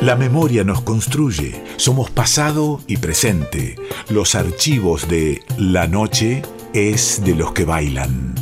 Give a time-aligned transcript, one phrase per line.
[0.00, 1.62] La memoria nos construye.
[1.76, 3.76] Somos pasado y presente.
[4.08, 6.40] Los archivos de La Noche
[6.72, 8.34] es de los que bailan.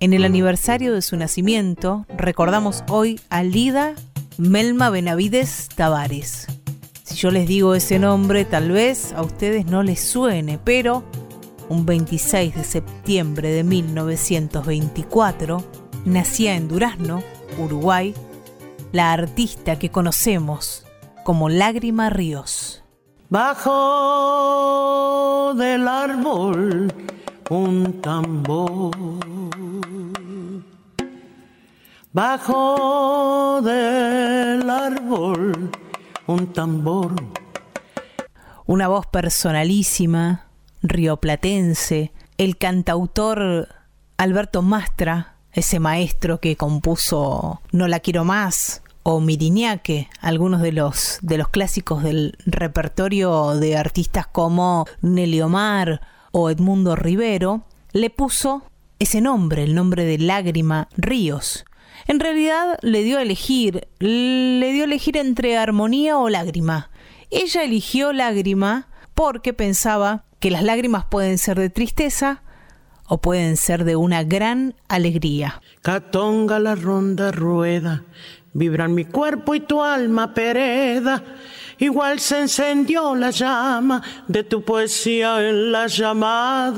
[0.00, 3.94] En el aniversario de su nacimiento, recordamos hoy a Lida
[4.38, 6.46] Melma Benavides Tavares.
[7.02, 11.04] Si yo les digo ese nombre, tal vez a ustedes no les suene, pero
[11.68, 15.62] un 26 de septiembre de 1924
[16.06, 17.22] nacía en Durazno,
[17.58, 18.14] Uruguay,
[18.92, 20.84] la artista que conocemos
[21.24, 22.82] como Lágrima Ríos.
[23.28, 24.72] Bajo
[25.54, 26.92] del árbol
[27.50, 28.92] un tambor
[32.16, 35.70] Bajo del árbol
[36.26, 37.14] un tambor.
[38.64, 40.46] Una voz personalísima,
[40.82, 43.68] rioplatense, el cantautor
[44.16, 51.18] Alberto Mastra, ese maestro que compuso No la quiero más o Miriñaque, algunos de los,
[51.22, 56.00] de los clásicos del repertorio de artistas como Nelly Omar
[56.32, 58.64] o Edmundo Rivero, le puso
[58.98, 61.64] ese nombre, el nombre de Lágrima Ríos,
[62.08, 66.90] en realidad le dio a elegir, le dio a elegir entre armonía o lágrima.
[67.30, 72.42] Ella eligió lágrima porque pensaba que las lágrimas pueden ser de tristeza
[73.08, 75.60] o pueden ser de una gran alegría.
[75.82, 78.04] Catonga la ronda rueda,
[78.52, 81.22] vibran mi cuerpo y tu alma pereda.
[81.78, 86.76] Igual se encendió la llama de tu poesía en las llamadas.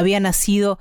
[0.00, 0.78] Había nacido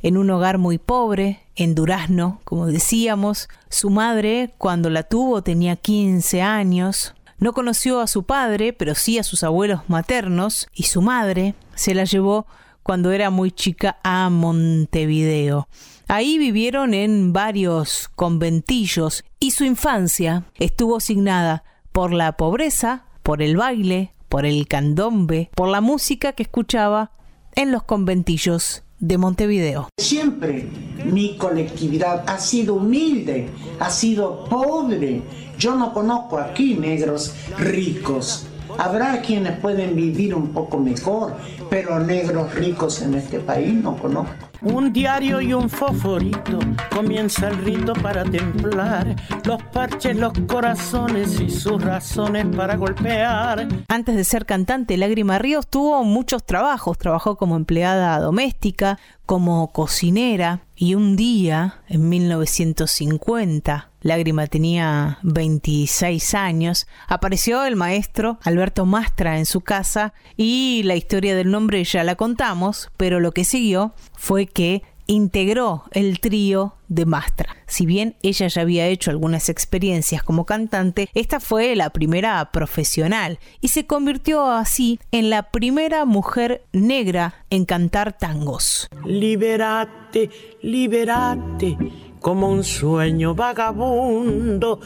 [0.00, 3.48] en un hogar muy pobre, en Durazno, como decíamos.
[3.68, 7.16] Su madre, cuando la tuvo, tenía 15 años.
[7.38, 11.96] No conoció a su padre, pero sí a sus abuelos maternos, y su madre se
[11.96, 12.46] la llevó
[12.84, 15.66] cuando era muy chica a Montevideo.
[16.06, 23.56] Ahí vivieron en varios conventillos y su infancia estuvo asignada por la pobreza, por el
[23.56, 27.10] baile, por el candombe, por la música que escuchaba
[27.54, 29.88] en los conventillos de Montevideo.
[29.98, 30.68] Siempre
[31.04, 35.22] mi colectividad ha sido humilde, ha sido pobre.
[35.58, 38.46] Yo no conozco aquí negros ricos.
[38.78, 41.36] Habrá quienes pueden vivir un poco mejor,
[41.68, 44.49] pero negros ricos en este país no conozco.
[44.62, 46.58] Un diario y un fosforito,
[46.94, 53.66] comienza el rito para templar los parches, los corazones y sus razones para golpear.
[53.88, 56.98] Antes de ser cantante, Lágrima Ríos tuvo muchos trabajos.
[56.98, 58.98] Trabajó como empleada doméstica,
[59.30, 68.86] como cocinera y un día, en 1950, Lágrima tenía 26 años, apareció el maestro Alberto
[68.86, 73.44] Mastra en su casa y la historia del nombre ya la contamos, pero lo que
[73.44, 77.56] siguió fue que integró el trío de Mastra.
[77.66, 83.38] Si bien ella ya había hecho algunas experiencias como cantante, esta fue la primera profesional
[83.60, 88.88] y se convirtió así en la primera mujer negra en cantar tangos.
[89.04, 90.30] Liberate,
[90.62, 91.76] liberate,
[92.20, 94.80] como un sueño vagabundo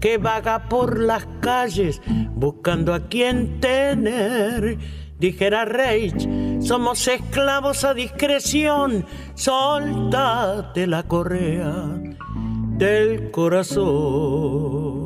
[0.00, 2.02] que vaga por las calles
[2.34, 4.78] buscando a quien tener
[5.20, 6.26] Dijera Reich,
[6.62, 9.04] somos esclavos a discreción,
[9.34, 12.00] soltate la correa
[12.78, 14.99] del corazón.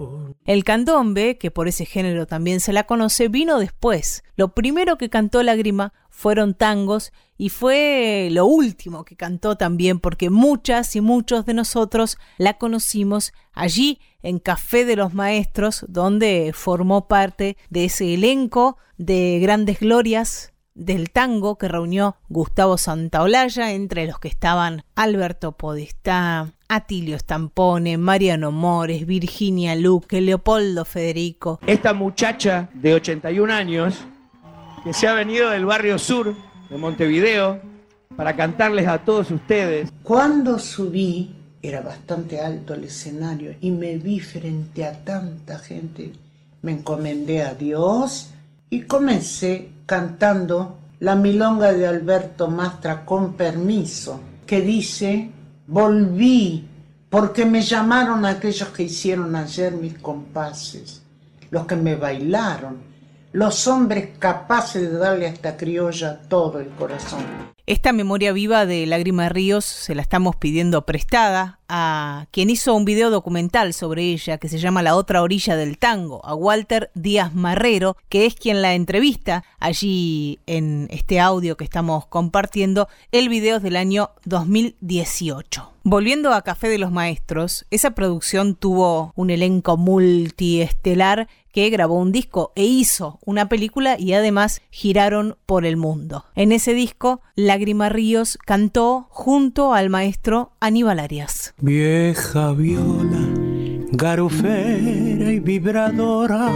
[0.44, 4.24] El candombe, que por ese género también se la conoce, vino después.
[4.36, 10.30] Lo primero que cantó Lágrima fueron tangos y fue lo último que cantó también porque
[10.30, 17.08] muchas y muchos de nosotros la conocimos allí en Café de los Maestros, donde formó
[17.08, 24.18] parte de ese elenco de grandes glorias del tango que reunió Gustavo Santaolalla, entre los
[24.18, 31.60] que estaban Alberto Podestá, Atilio Stampone, Mariano Mores, Virginia Luque, Leopoldo Federico.
[31.66, 33.98] Esta muchacha de 81 años,
[34.82, 36.34] que se ha venido del barrio sur
[36.68, 37.60] de Montevideo,
[38.16, 39.92] para cantarles a todos ustedes.
[40.02, 46.12] Cuando subí era bastante alto el escenario y me vi frente a tanta gente.
[46.62, 48.30] Me encomendé a Dios
[48.70, 55.30] y comencé cantando la milonga de Alberto Mastra con permiso, que dice,
[55.66, 56.68] volví
[57.10, 61.02] porque me llamaron aquellos que hicieron ayer mis compases,
[61.50, 62.78] los que me bailaron,
[63.30, 67.20] los hombres capaces de darle a esta criolla todo el corazón.
[67.66, 72.84] Esta memoria viva de Lágrima Ríos se la estamos pidiendo prestada a quien hizo un
[72.84, 77.34] video documental sobre ella que se llama La otra orilla del tango, a Walter Díaz
[77.34, 82.86] Marrero, que es quien la entrevista allí en este audio que estamos compartiendo.
[83.12, 85.70] El video es del año 2018.
[85.84, 92.10] Volviendo a Café de los Maestros, esa producción tuvo un elenco multiestelar que grabó un
[92.10, 96.24] disco e hizo una película y además giraron por el mundo.
[96.34, 97.20] En ese disco,
[97.54, 101.54] Lágrima Ríos cantó junto al maestro Aníbal Arias.
[101.60, 103.28] Vieja viola,
[103.92, 106.50] garufera y vibradora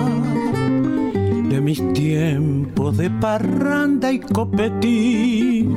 [1.51, 5.77] de mis tiempos de parranda y copetín,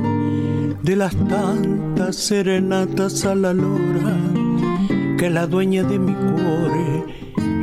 [0.81, 4.17] de las tantas serenatas a la lora
[5.21, 7.05] que la dueña de mi cuore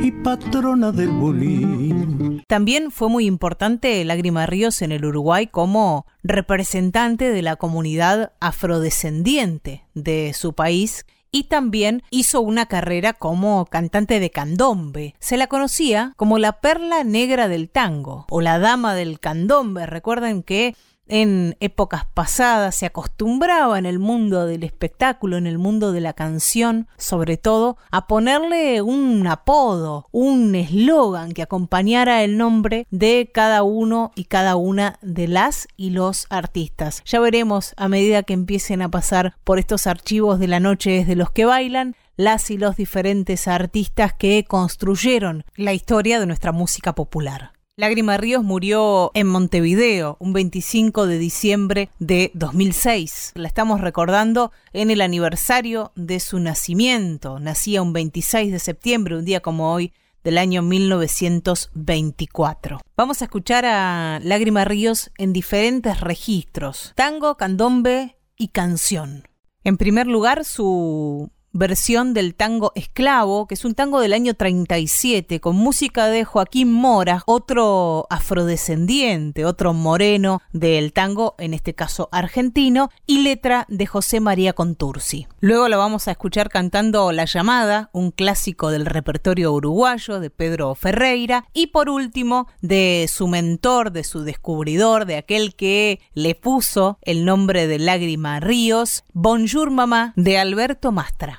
[0.01, 2.41] y patrona del bulín.
[2.47, 9.83] También fue muy importante Lágrima Ríos en el Uruguay como representante de la comunidad afrodescendiente
[9.93, 15.15] de su país y también hizo una carrera como cantante de candombe.
[15.19, 19.85] Se la conocía como la perla negra del tango o la dama del candombe.
[19.85, 20.77] Recuerden que
[21.09, 26.13] en épocas pasadas se acostumbraba en el mundo del espectáculo, en el mundo de la
[26.13, 33.63] canción, sobre todo, a ponerle un apodo, un eslogan que acompañara el nombre de cada
[33.63, 37.01] uno y cada una de las y los artistas.
[37.05, 41.15] Ya veremos a medida que empiecen a pasar por estos archivos de la noche de
[41.15, 46.93] los que bailan, las y los diferentes artistas que construyeron la historia de nuestra música
[46.93, 47.58] popular.
[47.79, 53.31] Lágrima Ríos murió en Montevideo un 25 de diciembre de 2006.
[53.35, 57.39] La estamos recordando en el aniversario de su nacimiento.
[57.39, 59.93] Nacía un 26 de septiembre, un día como hoy,
[60.25, 62.81] del año 1924.
[62.97, 69.23] Vamos a escuchar a Lágrima Ríos en diferentes registros, tango, candombe y canción.
[69.63, 75.39] En primer lugar, su versión del tango Esclavo, que es un tango del año 37,
[75.39, 82.89] con música de Joaquín Mora, otro afrodescendiente, otro moreno del tango, en este caso argentino,
[83.05, 85.27] y letra de José María Contursi.
[85.39, 90.75] Luego lo vamos a escuchar cantando La llamada, un clásico del repertorio uruguayo de Pedro
[90.75, 96.97] Ferreira, y por último de su mentor, de su descubridor, de aquel que le puso
[97.01, 101.38] el nombre de Lágrima Ríos, Bonjour Mamá, de Alberto Mastra.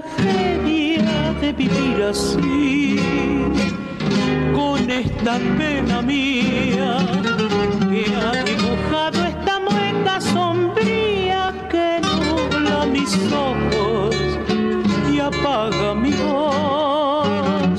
[0.00, 2.96] Tragedia de vivir así,
[4.54, 6.96] con esta pena mía
[7.90, 13.12] que ha dibujado esta mueca sombría que nubla mis
[13.50, 14.16] ojos
[15.12, 17.78] y apaga mi voz.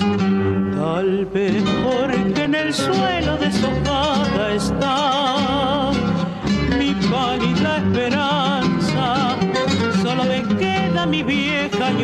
[0.76, 5.92] Tal vez porque en el suelo deshojada está
[6.78, 8.33] mi pálida esperanza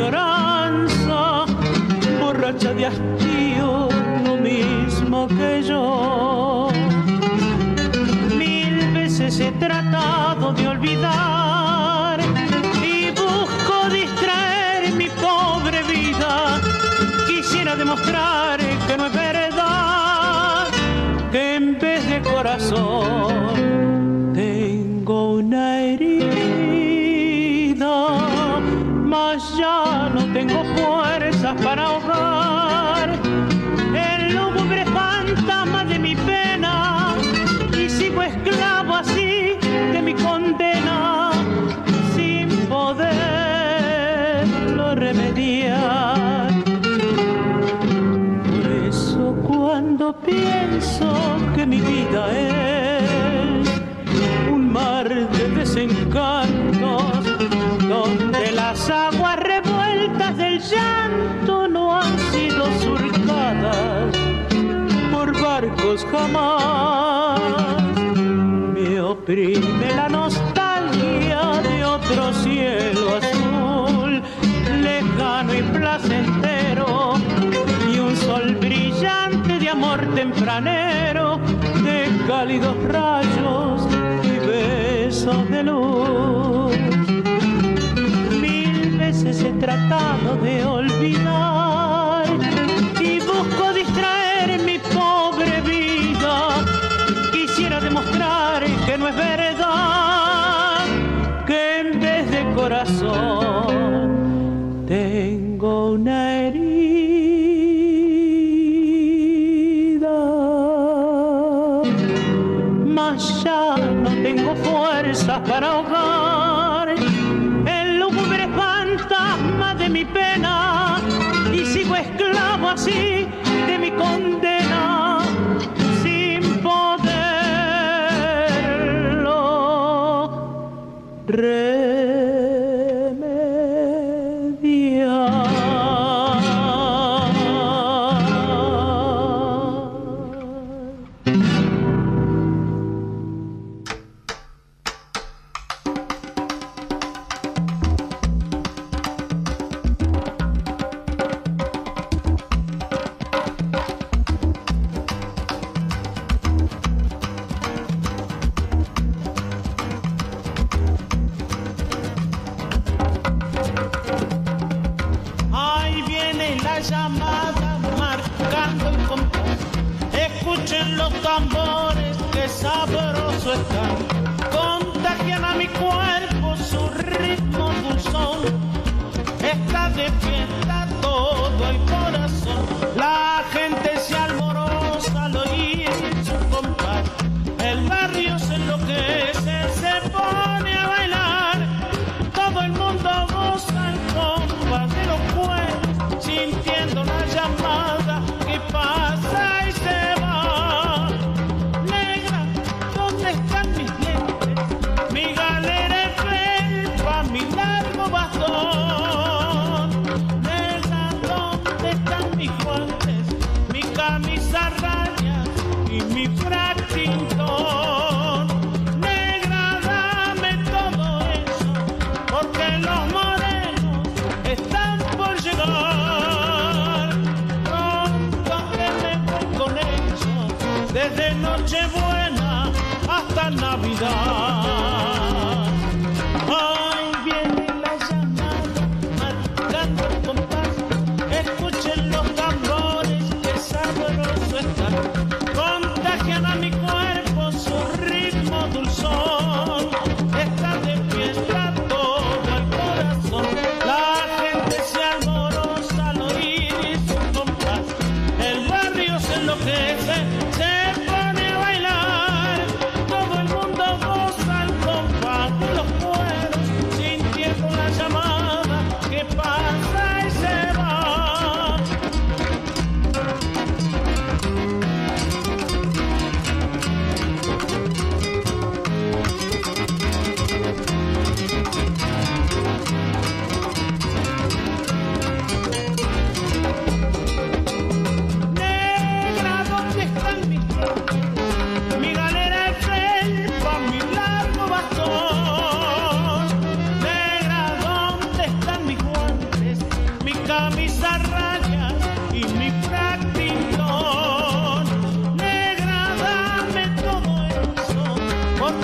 [0.09, 1.45] añoranza,
[2.19, 3.89] borracha de hastío,
[4.25, 6.69] lo mismo que yo.
[8.37, 11.28] Mil veces he tratado de olvidar
[29.55, 32.58] ya no tengo fuerzas para ahogar
[66.05, 67.39] jamás.
[68.73, 74.21] Me oprime la nostalgia de otro cielo azul,
[74.81, 77.13] lejano y placentero,
[77.93, 81.39] y un sol brillante de amor tempranero,
[81.83, 83.87] de cálidos rayos
[84.23, 86.09] y besos de luz
[89.11, 91.58] veces he tratado de olvidar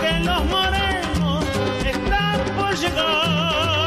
[0.06, 1.44] porque los morenos
[1.84, 3.85] están por llegar.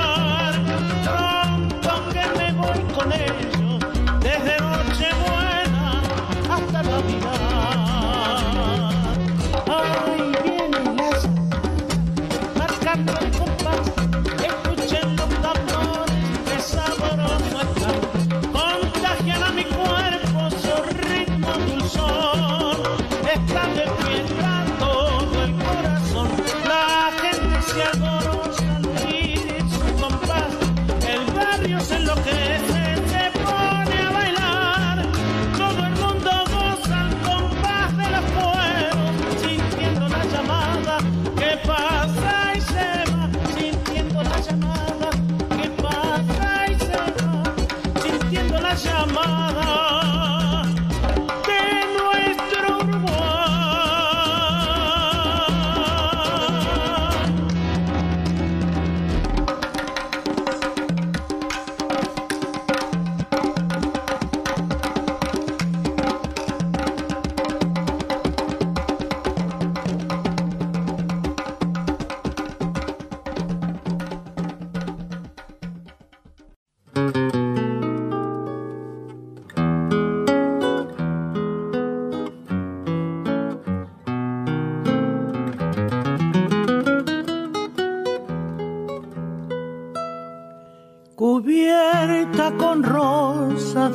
[31.78, 32.57] Barrio se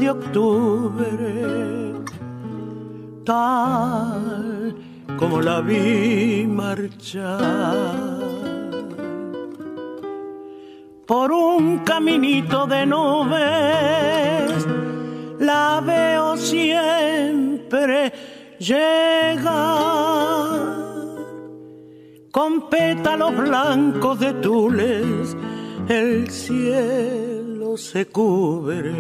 [0.03, 1.93] de octubre,
[3.24, 4.75] tal
[5.17, 7.39] como la vi marchar.
[11.05, 14.67] Por un caminito de nubes,
[15.39, 18.12] la veo siempre
[18.60, 19.53] llegar.
[22.31, 25.38] Con pétalos blancos de tules,
[25.88, 28.93] el cielo se cubre,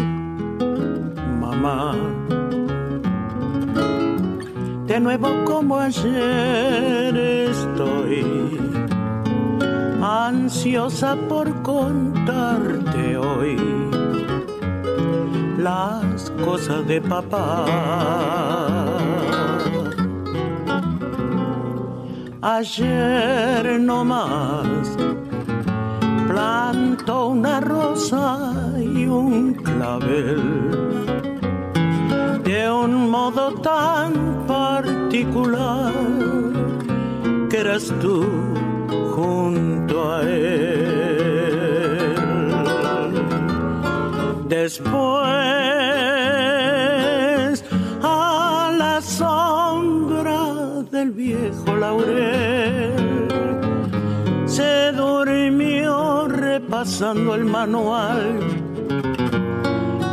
[1.40, 1.94] mamá.
[4.86, 8.26] De nuevo como ayer estoy
[10.02, 13.56] ansiosa por contarte hoy
[15.56, 18.83] las cosas de papá.
[22.46, 24.98] Ayer no más
[26.28, 28.38] plantó una rosa
[28.78, 30.42] y un clavel
[32.44, 35.90] de un modo tan particular
[37.48, 38.26] que eras tú
[39.16, 40.84] junto a él.
[44.50, 45.63] Después,
[56.84, 58.40] repasando el manual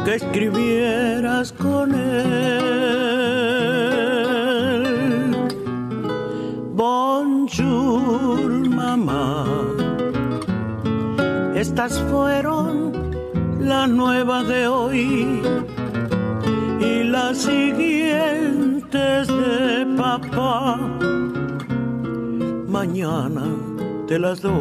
[0.06, 2.72] que escribieras con él.
[6.74, 9.46] Bonjour, mamá.
[11.56, 12.94] Estas fueron
[13.60, 15.42] las nuevas de hoy
[16.80, 20.80] y las siguientes de papá.
[22.70, 23.71] Mañana
[24.12, 24.52] te las doy.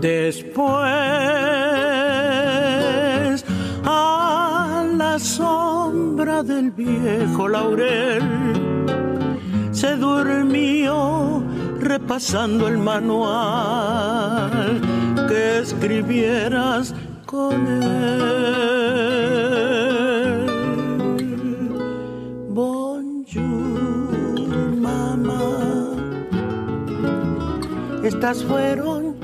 [0.00, 1.21] Después,
[6.44, 8.22] del viejo laurel,
[9.70, 11.42] se durmió
[11.78, 14.50] repasando el manual
[15.28, 16.94] que escribieras
[17.26, 17.82] con él.
[22.50, 23.96] Bonjour,
[24.80, 25.94] mamá.
[28.02, 29.14] Estas fueron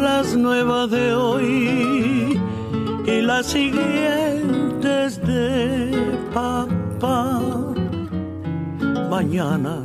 [0.00, 2.40] las nuevas de hoy
[3.06, 7.40] y las siguientes de papá.
[9.10, 9.82] Mañana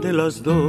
[0.00, 0.60] te las doy.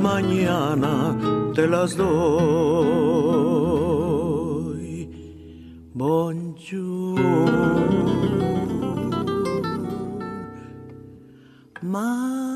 [0.00, 1.16] Mañana
[1.54, 3.20] te las doy.
[5.94, 7.20] Bonjour.
[11.82, 12.49] Ma